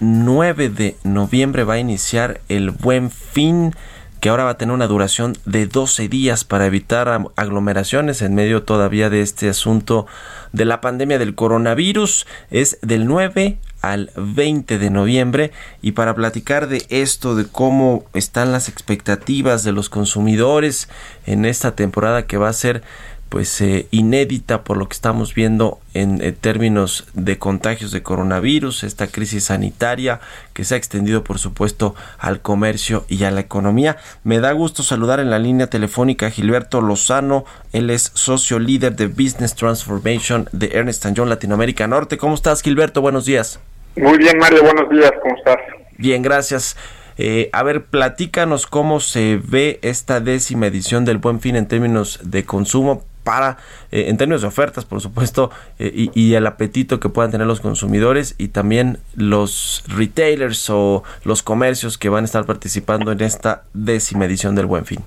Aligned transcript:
9 0.00 0.70
de 0.70 0.96
noviembre 1.04 1.64
va 1.64 1.74
a 1.74 1.78
iniciar 1.78 2.40
el 2.48 2.70
Buen 2.70 3.10
Fin 3.10 3.74
que 4.20 4.28
ahora 4.28 4.44
va 4.44 4.50
a 4.50 4.58
tener 4.58 4.74
una 4.74 4.86
duración 4.86 5.36
de 5.46 5.66
12 5.66 6.08
días 6.08 6.44
para 6.44 6.66
evitar 6.66 7.26
aglomeraciones 7.36 8.20
en 8.20 8.34
medio 8.34 8.62
todavía 8.64 9.08
de 9.08 9.22
este 9.22 9.48
asunto 9.48 10.06
de 10.52 10.66
la 10.66 10.82
pandemia 10.82 11.18
del 11.18 11.34
coronavirus. 11.34 12.26
Es 12.50 12.78
del 12.82 13.06
9 13.06 13.58
al 13.80 14.10
20 14.16 14.78
de 14.78 14.90
noviembre 14.90 15.52
y 15.80 15.92
para 15.92 16.14
platicar 16.14 16.68
de 16.68 16.84
esto, 16.90 17.34
de 17.34 17.46
cómo 17.46 18.04
están 18.12 18.52
las 18.52 18.68
expectativas 18.68 19.64
de 19.64 19.72
los 19.72 19.88
consumidores 19.88 20.90
en 21.24 21.46
esta 21.46 21.74
temporada 21.74 22.26
que 22.26 22.36
va 22.36 22.50
a 22.50 22.54
ser 22.54 22.82
pues 23.30 23.60
eh, 23.60 23.86
inédita 23.92 24.64
por 24.64 24.76
lo 24.76 24.88
que 24.88 24.94
estamos 24.94 25.34
viendo 25.34 25.78
en, 25.94 26.18
términos 26.34 27.06
de 27.14 27.38
contagios 27.38 27.92
de 27.92 28.02
coronavirus, 28.02 28.82
esta 28.82 29.06
crisis 29.06 29.44
sanitaria 29.44 30.20
que 30.52 30.64
se 30.64 30.74
ha 30.74 30.76
extendido 30.76 31.22
por 31.22 31.38
supuesto 31.38 31.94
al 32.18 32.40
comercio 32.40 33.04
y 33.08 33.22
a 33.22 33.30
la 33.30 33.40
economía. 33.40 33.96
Me 34.24 34.40
da 34.40 34.50
gusto 34.50 34.82
saludar 34.82 35.20
en 35.20 35.30
la 35.30 35.38
línea 35.38 35.68
telefónica 35.68 36.26
a 36.26 36.30
Gilberto 36.30 36.80
Lozano, 36.80 37.44
él 37.72 37.90
es 37.90 38.10
socio 38.14 38.58
líder 38.58 38.96
de 38.96 39.06
Business 39.06 39.54
Transformation 39.54 40.48
de 40.50 40.72
Ernest 40.74 41.06
Young 41.06 41.28
Latinoamérica 41.28 41.86
Norte. 41.86 42.18
¿Cómo 42.18 42.34
estás 42.34 42.62
Gilberto? 42.62 43.00
Buenos 43.00 43.26
días. 43.26 43.60
Muy 43.96 44.18
bien 44.18 44.38
Mario, 44.38 44.64
buenos 44.64 44.90
días, 44.90 45.12
¿cómo 45.22 45.36
estás? 45.36 45.56
Bien, 45.96 46.20
gracias. 46.22 46.76
Eh, 47.16 47.50
a 47.52 47.62
ver, 47.62 47.84
platícanos 47.84 48.66
cómo 48.66 48.98
se 48.98 49.40
ve 49.42 49.78
esta 49.82 50.20
décima 50.20 50.66
edición 50.66 51.04
del 51.04 51.18
Buen 51.18 51.38
Fin 51.38 51.54
en 51.54 51.68
términos 51.68 52.18
de 52.22 52.44
consumo 52.44 53.04
para, 53.30 53.58
eh, 53.92 54.06
en 54.08 54.16
términos 54.16 54.42
de 54.42 54.48
ofertas, 54.48 54.84
por 54.84 55.00
supuesto, 55.00 55.52
eh, 55.78 56.08
y, 56.12 56.34
el 56.34 56.46
apetito 56.48 56.98
que 56.98 57.08
puedan 57.08 57.30
tener 57.30 57.46
los 57.46 57.60
consumidores 57.60 58.34
y 58.38 58.48
también 58.48 58.98
los 59.14 59.84
retailers 59.86 60.68
o 60.68 61.04
los 61.24 61.44
comercios 61.44 61.96
que 61.96 62.08
van 62.08 62.24
a 62.24 62.26
estar 62.26 62.44
participando 62.44 63.12
en 63.12 63.20
esta 63.20 63.62
décima 63.72 64.24
edición 64.24 64.56
del 64.56 64.66
Buen 64.66 64.84
Fin. 64.84 64.98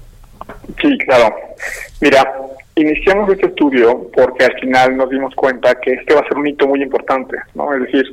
Sí, 0.81 0.97
claro. 0.99 1.35
Mira, 1.99 2.33
iniciamos 2.75 3.29
este 3.29 3.47
estudio 3.47 4.09
porque 4.15 4.45
al 4.45 4.57
final 4.61 4.95
nos 4.95 5.09
dimos 5.09 5.35
cuenta 5.35 5.75
que 5.75 5.91
este 5.91 6.13
va 6.13 6.21
a 6.21 6.27
ser 6.29 6.37
un 6.37 6.47
hito 6.47 6.65
muy 6.65 6.81
importante, 6.81 7.35
¿no? 7.55 7.73
Es 7.73 7.81
decir, 7.81 8.05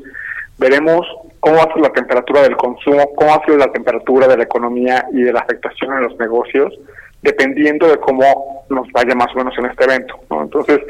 veremos 0.59 1.07
cómo 1.39 1.55
va 1.55 1.69
a 1.73 1.79
la 1.79 1.93
temperatura 1.93 2.43
del 2.43 2.57
consumo, 2.57 3.13
cómo 3.15 3.31
va 3.31 3.37
a 3.37 3.47
ser 3.47 3.57
la 3.59 3.71
temperatura 3.71 4.27
de 4.27 4.39
la 4.39 4.43
economía 4.43 5.07
y 5.13 5.23
de 5.23 5.33
la 5.33 5.41
afectación 5.41 5.93
en 5.93 6.03
los 6.03 6.19
negocios 6.19 6.75
dependiendo 7.23 7.89
de 7.89 7.99
cómo 7.99 8.65
nos 8.69 8.91
vaya 8.93 9.15
más 9.15 9.29
o 9.35 9.39
menos 9.39 9.57
en 9.59 9.67
este 9.67 9.85
evento. 9.85 10.19
Entonces, 10.31 10.81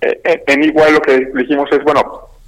eh, 0.00 0.20
eh, 0.24 0.42
en 0.46 0.64
igual 0.64 0.94
lo 0.94 1.00
que 1.00 1.30
dijimos 1.34 1.70
es, 1.72 1.82
bueno, 1.84 2.02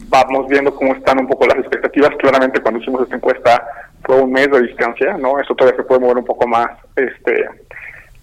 vamos 0.09 0.48
viendo 0.48 0.75
cómo 0.75 0.94
están 0.94 1.20
un 1.20 1.28
poco 1.28 1.47
las 1.47 1.59
expectativas. 1.59 2.10
Claramente 2.19 2.60
cuando 2.60 2.81
hicimos 2.81 3.03
esta 3.03 3.16
encuesta 3.16 3.66
fue 4.04 4.20
un 4.20 4.32
mes 4.32 4.50
de 4.50 4.62
distancia, 4.62 5.16
¿no? 5.16 5.38
Eso 5.38 5.54
todavía 5.54 5.76
se 5.76 5.84
puede 5.84 6.00
mover 6.00 6.19
un 6.19 6.25
poco 6.25 6.47
más 6.47 6.69
este, 6.97 7.47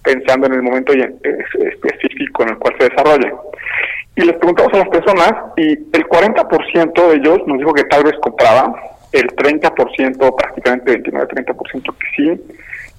pensando 0.02 0.46
en 0.46 0.54
el 0.54 0.62
momento 0.62 0.92
específico 0.92 2.42
en 2.42 2.50
el 2.50 2.58
cual 2.58 2.74
se 2.78 2.88
desarrolla. 2.88 3.32
Y 4.16 4.22
les 4.22 4.36
preguntamos 4.36 4.74
a 4.74 4.78
las 4.78 4.88
personas 4.88 5.32
y 5.56 5.70
el 5.70 6.06
40% 6.06 7.08
de 7.08 7.16
ellos 7.16 7.38
nos 7.46 7.58
dijo 7.58 7.72
que 7.72 7.84
tal 7.84 8.04
vez 8.04 8.14
compraba, 8.20 8.74
el 9.12 9.28
30%, 9.28 10.36
prácticamente 10.36 11.02
29-30% 11.02 11.94
que 11.96 12.06
sí, 12.16 12.40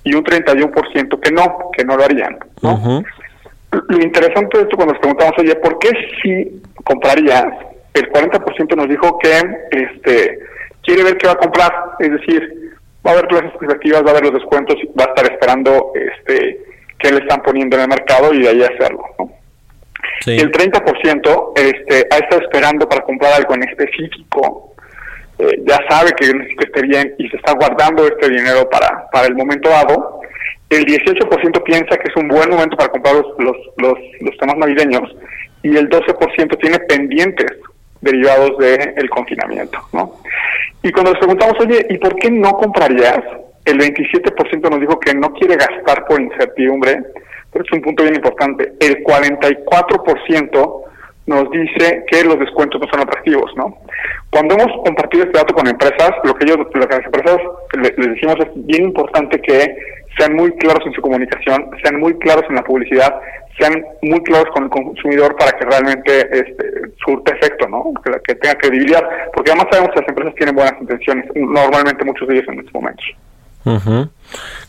y 0.03 0.13
un 0.13 0.23
31% 0.23 1.19
que 1.19 1.31
no, 1.31 1.71
que 1.75 1.83
no 1.83 1.97
lo 1.97 2.03
harían. 2.03 2.37
¿no? 2.61 3.03
Lo 3.71 4.01
interesante 4.01 4.57
de 4.57 4.63
esto 4.63 4.75
cuando 4.75 4.93
nos 4.93 5.01
preguntamos, 5.01 5.33
oye, 5.37 5.55
¿por 5.55 5.79
qué 5.79 5.89
si 6.21 6.61
comprarías? 6.83 7.45
El 7.93 8.11
40% 8.11 8.75
nos 8.75 8.89
dijo 8.89 9.17
que 9.19 9.41
este 9.71 10.39
quiere 10.83 11.03
ver 11.03 11.17
qué 11.17 11.27
va 11.27 11.33
a 11.33 11.37
comprar, 11.37 11.71
es 11.99 12.11
decir, 12.11 12.73
va 13.05 13.11
a 13.11 13.15
ver 13.15 13.31
las 13.31 13.43
expectativas, 13.43 14.05
va 14.05 14.11
a 14.11 14.13
ver 14.15 14.23
los 14.23 14.33
descuentos, 14.33 14.75
va 14.99 15.05
a 15.05 15.09
estar 15.09 15.31
esperando 15.31 15.91
este 15.93 16.59
qué 16.99 17.11
le 17.11 17.19
están 17.19 17.41
poniendo 17.41 17.75
en 17.77 17.83
el 17.83 17.89
mercado 17.89 18.33
y 18.33 18.41
de 18.41 18.49
ahí 18.49 18.63
hacerlo. 18.63 19.03
¿no? 19.17 19.31
El 20.25 20.51
30% 20.51 21.51
este, 21.55 22.07
ha 22.11 22.17
estado 22.17 22.41
esperando 22.43 22.87
para 22.87 23.01
comprar 23.01 23.33
algo 23.33 23.55
en 23.55 23.63
específico 23.63 24.70
eh, 25.41 25.63
ya 25.65 25.79
sabe 25.89 26.11
que 26.11 26.31
necesita 26.33 26.65
esté 26.65 26.81
bien 26.83 27.15
y 27.17 27.27
se 27.29 27.37
está 27.37 27.53
guardando 27.53 28.05
este 28.05 28.29
dinero 28.29 28.69
para, 28.69 29.09
para 29.11 29.27
el 29.27 29.35
momento 29.35 29.69
dado, 29.69 30.21
el 30.69 30.85
18% 30.85 31.63
piensa 31.63 31.97
que 31.97 32.09
es 32.09 32.15
un 32.15 32.27
buen 32.27 32.49
momento 32.49 32.77
para 32.77 32.89
comprar 32.89 33.15
los, 33.15 33.25
los, 33.39 33.57
los, 33.77 34.37
temas 34.37 34.55
navideños 34.57 35.03
y 35.63 35.75
el 35.75 35.89
12% 35.89 36.59
tiene 36.59 36.79
pendientes 36.79 37.51
derivados 38.01 38.57
del 38.57 39.09
confinamiento. 39.09 39.79
¿no? 39.93 40.21
Y 40.83 40.91
cuando 40.91 41.11
les 41.11 41.19
preguntamos, 41.19 41.55
oye, 41.59 41.85
¿y 41.89 41.97
por 41.97 42.15
qué 42.15 42.29
no 42.31 42.53
comprarías? 42.53 43.19
El 43.65 43.79
27% 43.79 44.69
nos 44.69 44.79
dijo 44.79 44.99
que 44.99 45.13
no 45.13 45.33
quiere 45.33 45.55
gastar 45.55 46.05
por 46.05 46.21
incertidumbre, 46.21 47.03
pero 47.51 47.65
es 47.65 47.71
un 47.71 47.81
punto 47.81 48.03
bien 48.03 48.15
importante. 48.15 48.73
El 48.79 49.03
44% 49.03 50.83
nos 51.27 51.49
dice 51.51 52.03
que 52.09 52.23
los 52.23 52.39
descuentos 52.39 52.81
no 52.81 52.87
son 52.87 53.01
atractivos, 53.01 53.51
¿no? 53.55 53.77
Cuando 54.31 54.55
hemos 54.55 54.71
compartido 54.83 55.25
este 55.25 55.37
dato 55.37 55.53
con 55.53 55.67
empresas, 55.67 56.11
lo 56.23 56.33
que 56.33 56.45
ellos, 56.45 56.57
lo 56.73 56.87
que 56.87 56.95
las 56.95 57.05
empresas 57.05 57.37
les, 57.79 57.95
decimos 57.95 58.35
es 58.39 58.49
bien 58.65 58.85
importante 58.85 59.39
que 59.41 59.75
sean 60.17 60.35
muy 60.35 60.51
claros 60.57 60.85
en 60.85 60.93
su 60.93 61.01
comunicación, 61.01 61.69
sean 61.83 61.99
muy 61.99 62.17
claros 62.19 62.43
en 62.49 62.55
la 62.55 62.63
publicidad, 62.63 63.13
sean 63.59 63.85
muy 64.01 64.21
claros 64.23 64.49
con 64.53 64.63
el 64.63 64.69
consumidor 64.69 65.35
para 65.37 65.51
que 65.51 65.65
realmente 65.65 66.21
este, 66.31 66.91
surte 67.05 67.33
efecto, 67.33 67.67
¿no? 67.67 67.93
Que, 68.03 68.11
que 68.25 68.35
tenga 68.35 68.55
credibilidad, 68.55 69.03
porque 69.33 69.51
además 69.51 69.67
sabemos 69.71 69.93
que 69.93 70.01
las 70.01 70.09
empresas 70.09 70.35
tienen 70.35 70.55
buenas 70.55 70.81
intenciones, 70.81 71.25
normalmente 71.35 72.05
muchos 72.05 72.27
de 72.27 72.35
ellos 72.35 72.47
en 72.47 72.59
estos 72.59 72.73
momentos. 72.73 73.05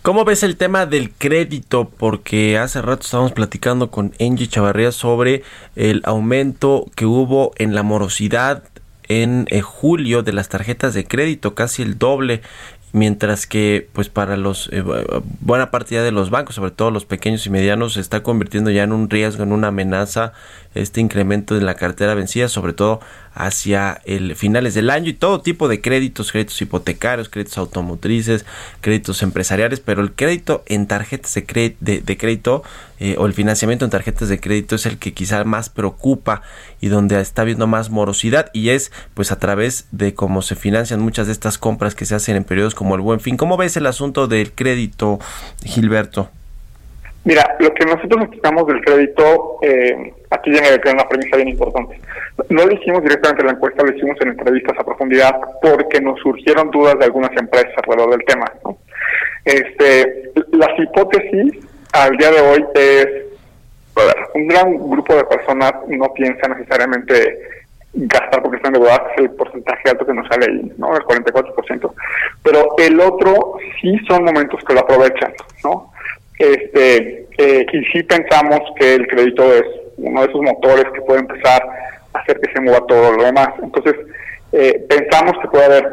¿Cómo 0.03 0.25
ves 0.25 0.43
el 0.43 0.57
tema 0.57 0.87
del 0.87 1.13
crédito? 1.13 1.89
Porque 1.89 2.59
hace 2.59 2.83
rato 2.83 3.03
estábamos 3.03 3.33
platicando 3.33 3.91
con 3.91 4.13
Angie 4.21 4.49
Chavarría 4.49 4.93
sobre 4.93 5.43
el 5.77 6.03
aumento 6.05 6.87
que 6.95 7.07
hubo 7.07 7.53
en 7.57 7.75
la 7.75 7.83
morosidad 7.83 8.65
en 9.09 9.47
eh, 9.51 9.61
julio 9.61 10.23
de 10.23 10.33
las 10.33 10.49
tarjetas 10.49 10.95
de 10.95 11.05
crédito, 11.05 11.55
casi 11.55 11.83
el 11.83 11.99
doble 11.99 12.43
mientras 12.93 13.47
que 13.47 13.89
pues 13.93 14.09
para 14.09 14.37
los 14.37 14.69
eh, 14.71 14.85
buena 15.41 15.71
parte 15.71 15.95
ya 15.95 16.03
de 16.03 16.13
los 16.13 16.31
bancos, 16.31 16.55
sobre 16.55 16.71
todo 16.71 16.91
los 16.91 17.05
pequeños 17.05 17.47
y 17.47 17.51
medianos, 17.51 17.95
se 17.95 18.01
está 18.01 18.23
convirtiendo 18.23 18.71
ya 18.71 18.83
en 18.83 18.93
un 18.93 19.09
riesgo, 19.09 19.43
en 19.43 19.53
una 19.53 19.69
amenaza 19.69 20.33
este 20.75 21.01
incremento 21.01 21.55
de 21.55 21.61
la 21.61 21.75
cartera 21.75 22.15
vencida, 22.15 22.49
sobre 22.49 22.73
todo 22.73 23.01
hacia 23.35 24.01
el 24.05 24.37
finales 24.37 24.75
del 24.75 24.91
año 24.91 25.09
y 25.09 25.15
todo 25.15 25.41
tipo 25.41 25.69
de 25.69 25.81
créditos, 25.81 26.33
créditos 26.33 26.61
hipotecarios, 26.61 27.29
créditos 27.29 27.57
automotrices, 27.59 28.45
créditos 28.81 29.23
empresariales, 29.23 29.81
pero 29.81 30.03
el 30.03 30.13
crédito 30.13 30.63
en 30.67 30.87
tarjetas 30.87 31.35
de, 31.35 31.75
de, 31.81 32.17
crédito 32.19 32.63
eh, 33.01 33.17
o 33.19 33.27
el 33.27 33.33
financiamiento 33.33 33.85
en 33.85 33.91
tarjetas 33.91 34.29
de 34.29 34.39
crédito 34.39 34.75
es 34.77 34.85
el 34.85 34.99
que 34.99 35.15
quizá 35.15 35.45
más 35.45 35.71
preocupa 35.71 36.43
y 36.81 36.89
donde 36.89 37.19
está 37.21 37.43
habiendo 37.43 37.67
más 37.67 37.91
morosidad 37.91 38.51
y 38.53 38.69
es 38.69 38.93
pues 39.15 39.33
a 39.33 39.39
través 39.39 39.87
de 39.93 40.15
cómo 40.15 40.43
se 40.43 40.55
financian 40.55 41.01
muchas 41.01 41.27
de 41.27 41.33
estas 41.33 41.57
compras 41.57 41.95
que 41.95 42.05
se 42.05 42.15
hacen 42.15 42.37
en 42.37 42.45
periodos 42.45 42.75
como 42.75 42.95
el 42.95 43.01
Buen 43.01 43.21
Fin. 43.21 43.37
¿Cómo 43.37 43.57
ves 43.57 43.77
el 43.77 43.87
asunto 43.87 44.27
del 44.27 44.53
crédito, 44.53 45.19
Gilberto? 45.65 46.29
Mira, 47.25 47.57
lo 47.61 47.73
que 47.73 47.85
nosotros 47.85 48.21
necesitamos 48.23 48.67
del 48.67 48.81
crédito, 48.81 49.59
eh, 49.63 50.13
aquí 50.33 50.51
viene 50.51 50.69
una 50.93 51.09
premisa 51.09 51.37
bien 51.37 51.49
importante. 51.49 51.99
No 52.49 52.65
lo 52.65 52.73
directamente 52.73 53.43
en 53.43 53.47
la 53.47 53.53
encuesta, 53.53 53.85
lo 53.85 53.95
hicimos 53.95 54.17
en 54.21 54.29
entrevistas 54.29 54.79
a 54.79 54.85
profundidad 54.85 55.39
porque 55.61 56.01
nos 56.01 56.19
surgieron 56.21 56.71
dudas 56.71 56.99
de 56.99 57.05
algunas 57.05 57.37
empresas 57.37 57.73
alrededor 57.77 58.11
del 58.11 58.25
tema. 58.25 58.51
Este, 59.45 60.33
las 60.53 60.79
hipótesis 60.79 61.53
al 61.93 62.17
día 62.17 62.31
de 62.31 62.41
hoy 62.41 62.65
es, 62.75 63.07
un 64.35 64.49
gran 64.49 64.79
grupo 64.89 65.15
de 65.15 65.25
personas 65.25 65.73
no 65.89 66.13
piensa 66.15 66.49
necesariamente 66.49 67.39
gastar 67.93 68.43
porque 68.43 68.57
están 68.57 68.75
endeudadas, 68.75 69.13
es 69.17 69.25
el 69.25 69.31
porcentaje 69.33 69.91
alto 69.91 70.07
que 70.07 70.15
nos 70.15 70.27
sale 70.29 70.47
ahí, 70.47 70.73
¿no? 70.79 70.97
El 70.97 71.03
44%. 71.03 71.93
Pero 72.43 72.75
el 72.79 73.01
otro 73.01 73.57
sí 73.81 73.99
son 74.09 74.25
momentos 74.25 74.61
que 74.67 74.73
lo 74.73 74.81
aprovechan, 74.81 75.33
¿no? 75.63 75.93
Este, 76.39 77.27
eh, 77.37 77.67
y 77.71 77.85
sí 77.93 78.03
pensamos 78.05 78.61
que 78.79 78.95
el 78.95 79.07
crédito 79.07 79.53
es 79.53 79.65
uno 80.03 80.21
de 80.21 80.29
esos 80.29 80.43
motores 80.43 80.85
que 80.93 81.01
puede 81.03 81.21
empezar 81.21 81.63
a 82.13 82.19
hacer 82.19 82.41
que 82.41 82.53
se 82.53 82.61
mueva 82.61 82.87
todo 82.87 83.13
lo 83.13 83.25
demás. 83.25 83.49
Entonces, 83.63 83.95
eh, 84.53 84.85
pensamos 84.89 85.33
que 85.41 85.49
puede 85.49 85.65
haber, 85.65 85.89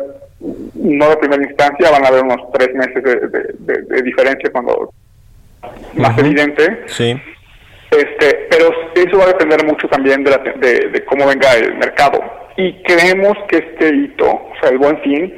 no 0.75 1.09
de 1.09 1.17
primera 1.17 1.43
instancia, 1.43 1.91
van 1.91 2.03
a 2.03 2.07
haber 2.07 2.23
unos 2.23 2.51
tres 2.53 2.73
meses 2.73 3.03
de, 3.03 4.01
diferencia 4.01 4.51
cuando 4.51 4.91
más 5.93 6.17
evidente. 6.17 6.83
Sí. 6.87 7.19
Este, 7.91 8.47
pero 8.51 8.71
eso 8.95 9.17
va 9.17 9.23
a 9.23 9.27
depender 9.27 9.65
mucho 9.65 9.87
también 9.87 10.23
de, 10.23 10.31
de, 10.91 11.05
cómo 11.05 11.25
venga 11.25 11.53
el 11.53 11.75
mercado. 11.75 12.21
Y 12.57 12.73
creemos 12.83 13.33
que 13.47 13.57
este 13.57 13.95
hito, 13.95 14.29
o 14.29 14.53
sea, 14.61 14.69
el 14.69 14.77
buen 14.77 14.99
fin, 15.01 15.33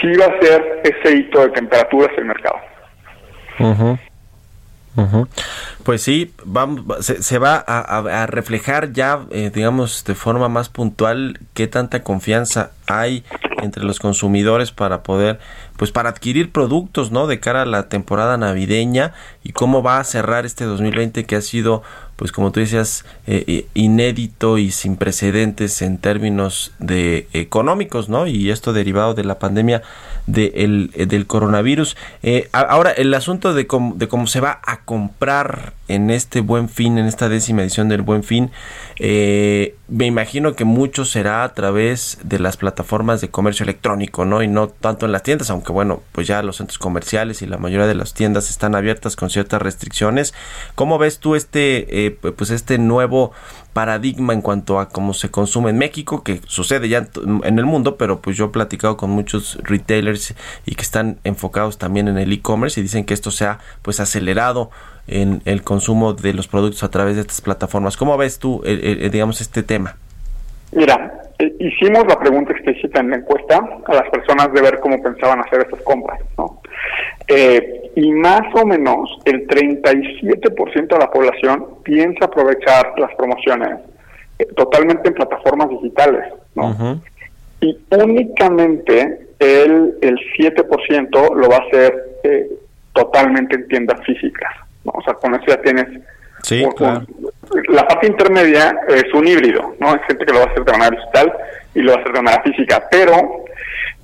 sí 0.00 0.08
va 0.16 0.26
a 0.26 0.40
ser 0.40 0.82
ese 0.84 1.16
hito 1.16 1.42
de 1.42 1.50
temperaturas 1.50 2.10
en 2.14 2.18
el 2.20 2.24
mercado. 2.26 2.60
Pues 5.84 6.02
sí, 6.02 6.32
vamos, 6.44 7.04
se, 7.04 7.38
va 7.38 7.56
a, 7.56 8.26
reflejar 8.26 8.92
ya, 8.92 9.26
eh, 9.30 9.50
digamos, 9.52 10.04
de 10.04 10.14
forma 10.14 10.48
más 10.48 10.68
puntual 10.68 11.40
qué 11.54 11.66
tanta 11.66 12.04
confianza 12.04 12.70
hay 12.86 13.24
entre 13.62 13.82
los 13.82 13.98
consumidores 13.98 14.70
para 14.70 15.02
poder, 15.02 15.40
pues 15.82 15.90
para 15.90 16.10
adquirir 16.10 16.52
productos, 16.52 17.10
¿no? 17.10 17.26
De 17.26 17.40
cara 17.40 17.62
a 17.62 17.66
la 17.66 17.88
temporada 17.88 18.36
navideña 18.36 19.14
y 19.42 19.50
cómo 19.50 19.82
va 19.82 19.98
a 19.98 20.04
cerrar 20.04 20.46
este 20.46 20.62
2020 20.64 21.24
que 21.24 21.34
ha 21.34 21.40
sido, 21.40 21.82
pues 22.14 22.30
como 22.30 22.52
tú 22.52 22.60
decías, 22.60 23.04
eh, 23.26 23.42
eh, 23.48 23.66
inédito 23.74 24.58
y 24.58 24.70
sin 24.70 24.94
precedentes 24.94 25.82
en 25.82 25.98
términos 25.98 26.72
de 26.78 27.26
económicos, 27.32 28.08
¿no? 28.08 28.28
Y 28.28 28.50
esto 28.50 28.72
derivado 28.72 29.14
de 29.14 29.24
la 29.24 29.40
pandemia 29.40 29.82
eh, 30.32 31.06
del 31.08 31.26
coronavirus. 31.26 31.96
Ahora, 32.52 32.92
el 32.92 33.12
asunto 33.12 33.52
de 33.52 33.66
cómo, 33.66 33.96
de 33.96 34.06
cómo 34.06 34.28
se 34.28 34.38
va 34.38 34.60
a 34.64 34.84
comprar 34.84 35.72
en 35.88 36.10
este 36.10 36.42
buen 36.42 36.68
fin, 36.68 36.96
en 36.96 37.06
esta 37.06 37.28
décima 37.28 37.62
edición 37.62 37.88
del 37.88 38.02
buen 38.02 38.22
fin, 38.22 38.52
me 39.92 40.06
imagino 40.06 40.54
que 40.54 40.64
mucho 40.64 41.04
será 41.04 41.42
a 41.42 41.52
través 41.54 42.18
de 42.22 42.38
las 42.38 42.56
plataformas 42.56 43.20
de 43.20 43.28
comercio 43.28 43.64
electrónico, 43.64 44.24
¿no? 44.24 44.42
Y 44.42 44.48
no 44.48 44.68
tanto 44.68 45.06
en 45.06 45.12
las 45.12 45.22
tiendas, 45.22 45.50
aunque 45.50 45.71
bueno, 45.72 46.02
pues 46.12 46.26
ya 46.26 46.42
los 46.42 46.56
centros 46.56 46.78
comerciales 46.78 47.42
y 47.42 47.46
la 47.46 47.58
mayoría 47.58 47.86
de 47.86 47.94
las 47.94 48.14
tiendas 48.14 48.50
están 48.50 48.74
abiertas 48.74 49.16
con 49.16 49.30
ciertas 49.30 49.60
restricciones. 49.60 50.34
¿Cómo 50.74 50.98
ves 50.98 51.18
tú 51.18 51.34
este, 51.34 52.16
pues 52.36 52.50
este 52.50 52.78
nuevo 52.78 53.32
paradigma 53.72 54.32
en 54.32 54.42
cuanto 54.42 54.78
a 54.78 54.88
cómo 54.88 55.14
se 55.14 55.30
consume 55.30 55.70
en 55.70 55.78
México, 55.78 56.22
que 56.22 56.40
sucede 56.46 56.88
ya 56.88 57.08
en 57.44 57.58
el 57.58 57.64
mundo, 57.64 57.96
pero 57.96 58.20
pues 58.20 58.36
yo 58.36 58.46
he 58.46 58.48
platicado 58.48 58.96
con 58.96 59.10
muchos 59.10 59.58
retailers 59.62 60.34
y 60.66 60.74
que 60.74 60.82
están 60.82 61.18
enfocados 61.24 61.78
también 61.78 62.08
en 62.08 62.18
el 62.18 62.32
e-commerce 62.32 62.78
y 62.78 62.82
dicen 62.82 63.04
que 63.04 63.14
esto 63.14 63.30
se 63.30 63.46
ha 63.46 63.58
pues 63.82 64.00
acelerado 64.00 64.70
en 65.06 65.42
el 65.44 65.62
consumo 65.62 66.12
de 66.12 66.34
los 66.34 66.48
productos 66.48 66.82
a 66.82 66.90
través 66.90 67.16
de 67.16 67.22
estas 67.22 67.40
plataformas. 67.40 67.96
¿Cómo 67.96 68.16
ves 68.16 68.38
tú, 68.38 68.62
eh, 68.64 68.98
eh, 69.00 69.10
digamos, 69.10 69.40
este 69.40 69.62
tema? 69.62 69.96
Mira, 70.72 71.12
eh, 71.44 71.56
hicimos 71.58 72.04
la 72.06 72.18
pregunta 72.18 72.52
explícita 72.52 73.00
en 73.00 73.10
la 73.10 73.16
encuesta 73.16 73.60
a 73.86 73.94
las 73.94 74.08
personas 74.10 74.52
de 74.52 74.62
ver 74.62 74.80
cómo 74.80 75.02
pensaban 75.02 75.40
hacer 75.40 75.60
estas 75.62 75.82
compras, 75.82 76.20
¿no? 76.38 76.60
y 77.94 78.10
más 78.12 78.42
o 78.54 78.66
menos 78.66 79.18
el 79.24 79.46
37% 79.46 80.86
de 80.86 80.98
la 80.98 81.10
población 81.10 81.66
piensa 81.82 82.26
aprovechar 82.26 82.92
las 82.98 83.14
promociones 83.14 83.78
totalmente 84.54 85.08
en 85.08 85.14
plataformas 85.14 85.70
digitales, 85.70 86.24
¿no? 86.54 87.00
Y 87.60 87.78
únicamente 87.90 89.28
el, 89.38 89.94
el 90.02 90.18
7% 90.36 91.34
lo 91.34 91.48
va 91.48 91.56
a 91.56 91.66
hacer 91.66 91.94
totalmente 92.92 93.56
en 93.56 93.68
tiendas 93.68 94.04
físicas. 94.04 94.52
¿no? 94.84 94.92
O 94.94 95.02
sea, 95.02 95.14
con 95.14 95.34
eso 95.34 95.44
ya 95.46 95.60
tienes... 95.62 95.86
Sí, 96.42 96.64
La 97.68 97.86
parte 97.86 98.06
intermedia 98.06 98.74
es 98.88 99.12
un 99.12 99.26
híbrido, 99.26 99.74
¿no? 99.78 99.90
Hay 99.90 99.98
gente 100.06 100.24
que 100.24 100.32
lo 100.32 100.40
va 100.40 100.44
a 100.46 100.48
hacer 100.48 100.64
de 100.64 100.72
manera 100.72 100.96
digital 100.96 101.32
y 101.74 101.80
lo 101.80 101.92
va 101.92 101.98
a 101.98 102.00
hacer 102.00 102.12
de 102.12 102.22
manera 102.22 102.42
física, 102.42 102.88
pero 102.90 103.44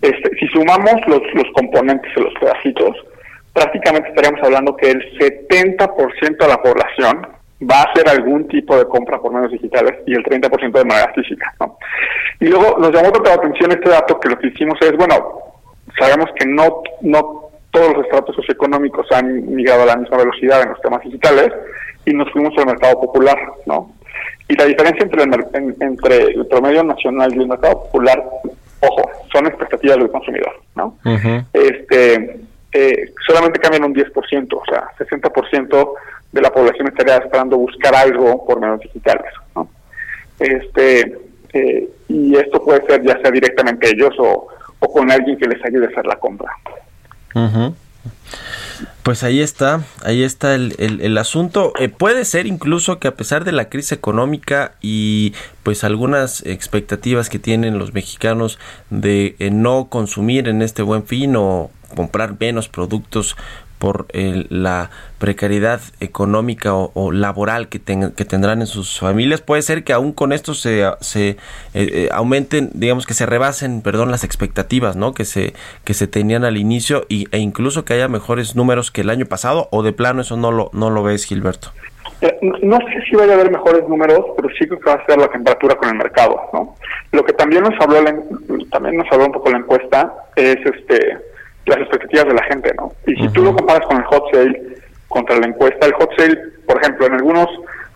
este, 0.02 0.30
si 0.38 0.46
sumamos 0.48 0.94
los, 1.06 1.22
los 1.34 1.46
componentes 1.54 2.14
de 2.14 2.22
los 2.22 2.34
pedacitos, 2.34 2.96
prácticamente 3.52 4.08
estaríamos 4.10 4.42
hablando 4.42 4.76
que 4.76 4.90
el 4.90 5.18
70% 5.18 6.36
de 6.36 6.48
la 6.48 6.62
población 6.62 7.26
va 7.68 7.80
a 7.80 7.84
hacer 7.84 8.08
algún 8.08 8.46
tipo 8.48 8.76
de 8.76 8.86
compra 8.86 9.18
por 9.18 9.32
medios 9.32 9.52
digitales 9.52 9.94
y 10.06 10.14
el 10.14 10.22
30% 10.22 10.72
de 10.72 10.84
manera 10.84 11.12
física. 11.12 11.52
¿no? 11.60 11.76
Y 12.40 12.46
luego 12.46 12.78
nos 12.78 12.92
llamó 12.92 13.10
la 13.24 13.34
atención 13.34 13.72
este 13.72 13.90
dato 13.90 14.20
que 14.20 14.28
lo 14.28 14.38
que 14.38 14.48
hicimos 14.48 14.78
es, 14.80 14.92
bueno, 14.96 15.38
sabemos 15.98 16.26
que 16.38 16.46
no, 16.46 16.82
no 17.02 17.47
todos 17.70 17.96
los 17.96 18.04
estratos 18.04 18.34
socioeconómicos 18.36 19.06
han 19.12 19.54
migrado 19.54 19.82
a 19.82 19.86
la 19.86 19.96
misma 19.96 20.18
velocidad 20.18 20.62
en 20.62 20.70
los 20.70 20.80
temas 20.80 21.02
digitales 21.02 21.52
y 22.04 22.14
nos 22.14 22.30
fuimos 22.32 22.56
al 22.58 22.66
mercado 22.66 23.00
popular, 23.00 23.38
¿no? 23.66 23.92
Y 24.48 24.54
la 24.54 24.64
diferencia 24.64 25.04
entre 25.04 25.22
el, 25.24 25.76
entre 25.80 26.16
el 26.32 26.46
promedio 26.46 26.82
nacional 26.82 27.34
y 27.34 27.38
el 27.38 27.48
mercado 27.48 27.82
popular, 27.82 28.24
ojo, 28.80 29.10
son 29.30 29.46
expectativas 29.46 29.98
del 29.98 30.10
consumidor, 30.10 30.60
¿no? 30.74 30.96
Este 31.52 32.40
eh, 32.72 33.12
solamente 33.26 33.60
cambian 33.60 33.84
un 33.84 33.94
10%, 33.94 34.12
o 34.52 34.64
sea, 34.64 34.88
60% 34.98 35.92
de 36.32 36.40
la 36.40 36.50
población 36.50 36.88
estaría 36.88 37.16
esperando 37.16 37.58
buscar 37.58 37.94
algo 37.94 38.44
por 38.46 38.60
medios 38.60 38.80
digitales, 38.80 39.32
¿no? 39.54 39.68
Este 40.38 41.18
eh, 41.52 41.88
y 42.08 42.36
esto 42.36 42.62
puede 42.62 42.86
ser 42.86 43.02
ya 43.02 43.18
sea 43.20 43.30
directamente 43.30 43.90
ellos 43.90 44.14
o, 44.18 44.48
o 44.78 44.92
con 44.92 45.10
alguien 45.10 45.36
que 45.38 45.48
les 45.48 45.62
ayude 45.64 45.86
a 45.86 45.88
hacer 45.88 46.06
la 46.06 46.16
compra. 46.16 46.50
Pues 49.02 49.22
ahí 49.22 49.40
está, 49.40 49.84
ahí 50.04 50.22
está 50.22 50.54
el, 50.54 50.74
el, 50.78 51.18
asunto. 51.18 51.72
Eh, 51.78 51.88
puede 51.88 52.24
ser 52.24 52.46
incluso 52.46 52.98
que 52.98 53.08
a 53.08 53.14
pesar 53.14 53.44
de 53.44 53.52
la 53.52 53.70
crisis 53.70 53.92
económica 53.92 54.74
y 54.82 55.32
pues 55.62 55.82
algunas 55.82 56.44
expectativas 56.44 57.30
que 57.30 57.38
tienen 57.38 57.78
los 57.78 57.94
mexicanos 57.94 58.58
de 58.90 59.34
eh, 59.38 59.50
no 59.50 59.88
consumir 59.88 60.46
en 60.46 60.62
este 60.62 60.82
buen 60.82 61.06
fin 61.06 61.36
o 61.36 61.70
comprar 61.96 62.36
menos 62.38 62.68
productos 62.68 63.36
por 63.78 64.06
la 64.12 64.90
precariedad 65.18 65.80
económica 66.00 66.74
o, 66.74 67.12
laboral 67.12 67.68
que, 67.68 67.80
que, 67.80 68.24
tendrán 68.24 68.60
en 68.60 68.66
sus 68.66 68.98
familias. 68.98 69.40
Puede 69.40 69.62
ser 69.62 69.84
que 69.84 69.92
aún 69.92 70.12
con 70.12 70.32
esto 70.32 70.54
se, 70.54 70.84
se 71.00 71.30
eh, 71.30 71.36
eh, 71.74 72.08
aumenten, 72.12 72.70
digamos 72.74 73.06
que 73.06 73.14
se 73.14 73.26
rebasen, 73.26 73.82
perdón, 73.82 74.10
las 74.10 74.24
expectativas, 74.24 74.96
¿no? 74.96 75.14
Que 75.14 75.24
se, 75.24 75.54
que 75.84 75.94
se 75.94 76.06
tenían 76.06 76.44
al 76.44 76.56
inicio 76.56 77.04
y, 77.08 77.26
e 77.32 77.38
incluso 77.38 77.84
que 77.84 77.94
haya 77.94 78.08
mejores 78.08 78.56
números 78.56 78.90
que 78.90 79.00
el 79.00 79.10
año 79.10 79.26
pasado 79.26 79.68
o 79.70 79.82
de 79.82 79.92
plano 79.92 80.22
eso 80.22 80.36
no 80.36 80.52
lo, 80.52 80.70
no 80.72 80.90
lo 80.90 81.02
ves, 81.02 81.24
Gilberto. 81.24 81.70
Eh, 82.20 82.36
no 82.62 82.78
sé 82.78 83.02
si 83.08 83.14
vaya 83.14 83.32
a 83.32 83.34
haber 83.36 83.50
mejores 83.50 83.88
números, 83.88 84.24
pero 84.36 84.48
sí 84.58 84.66
creo 84.66 84.80
que 84.80 84.90
va 84.90 84.96
a 84.96 85.06
ser 85.06 85.18
la 85.18 85.28
temperatura 85.28 85.76
con 85.76 85.88
el 85.88 85.94
mercado, 85.94 86.40
¿no? 86.52 86.74
Lo 87.12 87.24
que 87.24 87.32
también 87.32 87.62
nos 87.62 87.74
habló, 87.80 87.98
también 88.70 88.96
nos 88.96 89.06
habló 89.12 89.26
un 89.26 89.32
poco 89.32 89.50
la 89.50 89.58
encuesta 89.58 90.12
es 90.34 90.56
este 90.64 91.16
las 91.68 91.78
expectativas 91.78 92.26
de 92.26 92.34
la 92.34 92.42
gente, 92.44 92.72
¿no? 92.76 92.92
Y 93.06 93.16
si 93.16 93.28
tú 93.28 93.42
lo 93.42 93.54
comparas 93.54 93.86
con 93.86 93.98
el 93.98 94.04
hot 94.04 94.24
sale 94.32 94.62
contra 95.08 95.38
la 95.38 95.46
encuesta, 95.46 95.86
el 95.86 95.92
hot 95.94 96.10
sale, 96.16 96.38
por 96.66 96.80
ejemplo, 96.80 97.06
en 97.06 97.14
algunos 97.14 97.48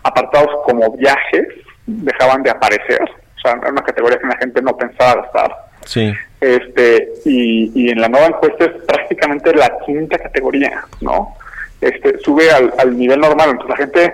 apartados 0.03 0.49
como 0.65 0.91
viajes 0.97 1.47
dejaban 1.85 2.43
de 2.43 2.49
aparecer, 2.49 3.01
o 3.01 3.39
sea, 3.41 3.53
era 3.61 3.71
una 3.71 3.83
categoría 3.83 4.17
que 4.17 4.27
la 4.27 4.37
gente 4.37 4.61
no 4.61 4.75
pensaba 4.77 5.21
gastar. 5.21 5.55
Sí. 5.85 6.13
Este, 6.39 7.09
y, 7.25 7.71
y 7.73 7.89
en 7.89 8.01
la 8.01 8.09
nueva 8.09 8.27
encuesta 8.27 8.65
es 8.65 8.71
prácticamente 8.85 9.53
la 9.55 9.71
quinta 9.85 10.17
categoría, 10.17 10.83
¿no? 11.01 11.35
Este, 11.81 12.17
sube 12.19 12.49
al, 12.51 12.73
al 12.77 12.97
nivel 12.97 13.19
normal, 13.19 13.51
entonces 13.51 13.69
la 13.69 13.77
gente 13.77 14.13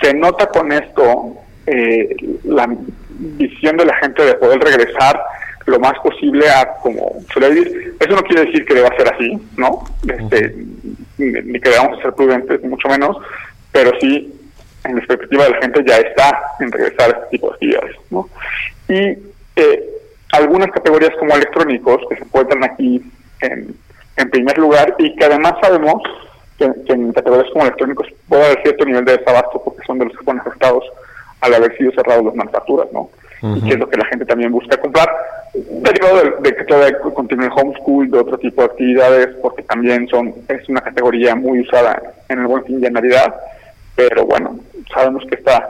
se 0.00 0.14
nota 0.14 0.46
con 0.46 0.72
esto 0.72 1.34
eh, 1.66 2.14
la 2.44 2.68
visión 3.18 3.76
de 3.76 3.86
la 3.86 3.96
gente 3.96 4.24
de 4.24 4.34
poder 4.34 4.60
regresar 4.60 5.20
lo 5.66 5.78
más 5.80 5.94
posible 5.98 6.48
a 6.48 6.76
como 6.78 7.16
suele 7.32 7.54
decir. 7.54 7.96
Eso 8.00 8.14
no 8.14 8.22
quiere 8.22 8.46
decir 8.46 8.64
que 8.64 8.74
deba 8.74 8.96
ser 8.96 9.12
así, 9.12 9.38
¿no? 9.56 9.84
Este, 10.08 10.54
ni, 11.18 11.60
que 11.60 11.70
debamos 11.70 12.00
ser 12.00 12.12
prudentes, 12.14 12.62
mucho 12.62 12.88
menos, 12.88 13.16
pero 13.72 13.92
sí, 14.00 14.32
en 14.84 14.94
la 14.94 15.06
perspectiva 15.06 15.44
de 15.44 15.50
la 15.50 15.58
gente 15.58 15.84
ya 15.86 15.96
está 15.98 16.42
en 16.60 16.70
regresar 16.70 17.10
a 17.10 17.18
este 17.18 17.30
tipo 17.30 17.48
de 17.48 17.54
actividades, 17.54 17.96
¿no? 18.10 18.28
Y 18.88 19.18
eh, 19.56 19.90
algunas 20.32 20.70
categorías 20.70 21.12
como 21.18 21.34
electrónicos 21.34 21.98
que 22.08 22.16
se 22.16 22.24
encuentran 22.24 22.62
aquí 22.64 23.02
en, 23.40 23.74
en 24.16 24.30
primer 24.30 24.58
lugar 24.58 24.94
y 24.98 25.14
que 25.16 25.24
además 25.24 25.54
sabemos 25.60 26.02
que, 26.58 26.64
en 26.64 27.12
categorías 27.12 27.50
como 27.52 27.64
electrónicos 27.64 28.06
puede 28.28 28.44
haber 28.44 28.62
cierto 28.62 28.84
nivel 28.84 29.04
de 29.04 29.16
desabasto 29.16 29.62
porque 29.64 29.84
son 29.86 29.98
de 29.98 30.06
los 30.06 30.16
que 30.16 30.24
fueron 30.24 30.40
afectados 30.40 30.84
al 31.40 31.54
haber 31.54 31.76
sido 31.76 31.92
cerrados 31.92 32.24
las 32.24 32.34
manufacturas, 32.34 32.88
¿no? 32.92 33.10
Y 33.42 33.60
que 33.62 33.70
es 33.70 33.78
lo 33.78 33.88
que 33.88 33.96
la 33.96 34.06
gente 34.06 34.24
también 34.24 34.50
busca 34.50 34.76
comprar. 34.76 35.08
derivado 35.54 36.22
de, 36.22 36.32
de, 36.40 36.56
que 36.56 36.64
todavía 36.64 36.98
continúe 36.98 37.48
homeschool, 37.54 38.10
de 38.10 38.18
otro 38.18 38.38
tipo 38.38 38.62
de 38.62 38.66
actividades, 38.66 39.28
porque 39.42 39.62
también 39.62 40.08
son 40.08 40.34
es 40.48 40.68
una 40.68 40.80
categoría 40.80 41.34
muy 41.34 41.60
usada 41.60 42.02
en 42.28 42.40
el 42.40 42.46
buen 42.46 42.64
fin 42.64 42.80
de 42.80 42.90
Navidad, 42.90 43.34
pero 43.94 44.26
bueno, 44.26 44.58
sabemos 44.92 45.24
que 45.28 45.36
está 45.36 45.66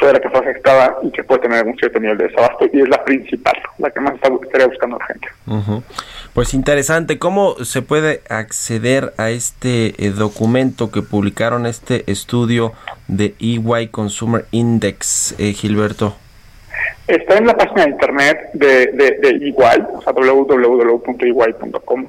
fue 0.00 0.12
la 0.14 0.18
que 0.18 0.30
fue 0.30 0.40
afectada 0.40 0.96
y 1.02 1.10
que 1.10 1.22
puede 1.22 1.42
tener 1.42 1.64
un 1.66 1.76
cierto 1.76 2.00
nivel 2.00 2.16
de 2.16 2.28
desabasto 2.28 2.64
y 2.72 2.80
es 2.80 2.88
la 2.88 3.04
principal, 3.04 3.54
la 3.78 3.90
que 3.90 4.00
más 4.00 4.14
estaría 4.14 4.66
buscando 4.66 4.98
la 4.98 5.04
gente. 5.04 5.28
Pues 6.32 6.54
interesante, 6.54 7.18
¿cómo 7.18 7.56
se 7.64 7.82
puede 7.82 8.22
acceder 8.30 9.12
a 9.18 9.30
este 9.30 9.94
eh, 10.04 10.10
documento 10.10 10.90
que 10.90 11.02
publicaron, 11.02 11.66
este 11.66 12.10
estudio 12.10 12.72
de 13.08 13.34
EY 13.40 13.88
Consumer 13.88 14.46
Index, 14.52 15.34
eh, 15.38 15.52
Gilberto? 15.52 16.16
Está 17.06 17.38
en 17.38 17.46
la 17.46 17.56
página 17.56 17.84
de 17.84 17.90
internet 17.90 18.50
de, 18.54 18.86
de, 18.86 19.18
de 19.20 19.28
EY, 19.46 19.54
o 19.94 20.02
sea, 20.02 20.12
www.ey.com, 20.12 22.06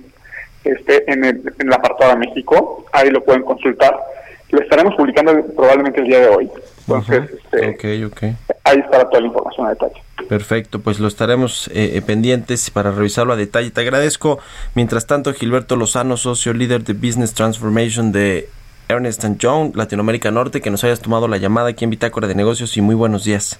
este, 0.63 1.11
en, 1.11 1.23
el, 1.23 1.41
en 1.59 1.69
la 1.69 1.77
apartado 1.77 2.11
de 2.11 2.17
México, 2.17 2.85
ahí 2.91 3.09
lo 3.09 3.23
pueden 3.23 3.41
consultar 3.43 3.99
lo 4.51 4.61
estaremos 4.61 4.95
publicando 4.95 5.33
probablemente 5.55 6.01
el 6.01 6.07
día 6.07 6.19
de 6.19 6.27
hoy. 6.27 6.49
Entonces, 6.81 7.29
este, 7.53 8.35
ahí 8.63 8.79
estará 8.79 9.05
toda 9.05 9.21
la 9.21 9.27
información 9.27 9.65
a 9.65 9.69
detalle. 9.69 10.01
Perfecto, 10.27 10.79
pues 10.79 10.99
lo 10.99 11.07
estaremos 11.07 11.67
eh, 11.69 11.91
eh, 11.95 12.01
pendientes 12.01 12.69
para 12.69 12.91
revisarlo 12.91 13.33
a 13.33 13.35
detalle. 13.37 13.71
Te 13.71 13.81
agradezco, 13.81 14.39
mientras 14.75 15.07
tanto, 15.07 15.33
Gilberto 15.33 15.75
Lozano, 15.75 16.17
socio 16.17 16.53
líder 16.53 16.83
de 16.83 16.93
Business 16.93 17.33
Transformation 17.33 18.11
de 18.11 18.49
Ernest 18.89 19.25
Young, 19.37 19.75
Latinoamérica 19.75 20.31
Norte, 20.31 20.61
que 20.61 20.69
nos 20.69 20.83
hayas 20.83 20.99
tomado 20.99 21.27
la 21.27 21.37
llamada 21.37 21.69
aquí 21.69 21.85
en 21.85 21.91
Bitácora 21.91 22.27
de 22.27 22.35
Negocios 22.35 22.75
y 22.75 22.81
muy 22.81 22.95
buenos 22.95 23.23
días. 23.23 23.59